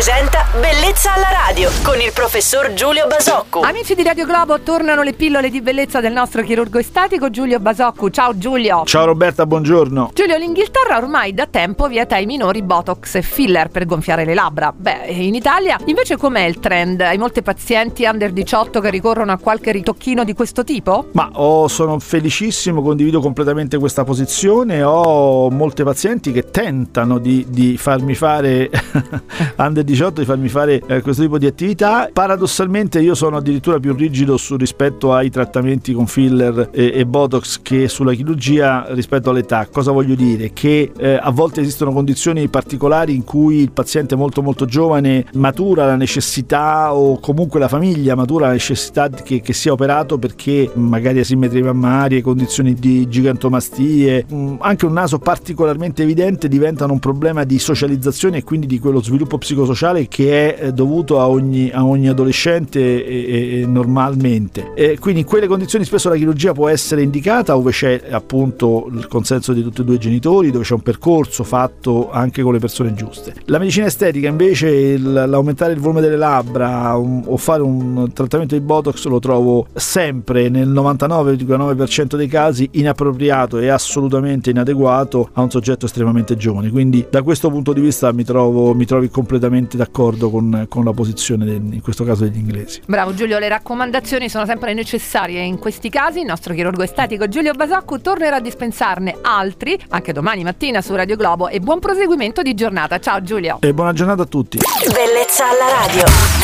[0.00, 3.60] presenta Bellezza alla radio con il professor Giulio Basocco.
[3.60, 8.08] Amici di Radio Globo, tornano le pillole di bellezza del nostro chirurgo estatico Giulio Basocco.
[8.08, 8.84] Ciao Giulio.
[8.86, 10.12] Ciao Roberta, buongiorno.
[10.14, 14.72] Giulio, l'Inghilterra ormai da tempo vieta ai minori botox e filler per gonfiare le labbra.
[14.74, 17.02] Beh, in Italia invece com'è il trend?
[17.02, 21.08] Hai molti pazienti under 18 che ricorrono a qualche ritocchino di questo tipo?
[21.12, 24.82] Ma oh, sono felicissimo, condivido completamente questa posizione.
[24.82, 28.70] Ho molte pazienti che tentano di, di farmi fare
[29.56, 32.08] under 18 di farmi fare eh, questo tipo di attività.
[32.12, 37.60] Paradossalmente io sono addirittura più rigido su, rispetto ai trattamenti con filler e, e, botox
[37.60, 39.66] che sulla chirurgia rispetto all'età.
[39.70, 40.52] Cosa voglio dire?
[40.52, 45.86] Che eh, a volte esistono condizioni particolari in cui il paziente molto molto giovane matura
[45.86, 51.18] la necessità o comunque la famiglia matura la necessità che, che sia operato perché magari
[51.18, 57.42] asimmetrie mammarie, condizioni di gigantomastie, mh, mm, anche un naso particolarmente evidente diventano un problema
[57.44, 61.86] di socializzazione e quindi di quello sviluppo psicosociale che è eh, dovuto a ogni, a
[61.86, 64.72] ogni adolescente e, e, normalmente.
[64.74, 69.06] E quindi in quelle condizioni spesso la chirurgia può essere indicata dove c'è appunto il
[69.08, 72.58] consenso di tutti e due i genitori, dove c'è un percorso fatto anche con le
[72.58, 73.34] persone giuste.
[73.46, 78.60] La medicina estetica invece l'aumentare il volume delle labbra un, o fare un trattamento di
[78.60, 85.86] Botox lo trovo sempre nel 99,9% dei casi inappropriato e assolutamente inadeguato a un soggetto
[85.86, 86.70] estremamente giovane.
[86.70, 90.92] Quindi da questo punto di vista mi trovo, mi trovi completamente d'accordo con, con la
[90.92, 92.80] posizione del, in questo caso degli inglesi.
[92.86, 96.20] Bravo Giulio, le raccomandazioni sono sempre necessarie in questi casi.
[96.20, 101.16] Il nostro chirurgo estetico Giulio Basaccu tornerà a dispensarne altri anche domani mattina su Radio
[101.16, 102.98] Globo e buon proseguimento di giornata.
[102.98, 103.58] Ciao Giulio.
[103.60, 104.58] E buona giornata a tutti.
[104.92, 106.39] Bellezza alla radio.